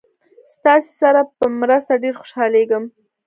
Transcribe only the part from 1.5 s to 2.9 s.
مرسته ډېر خوشحالیږم.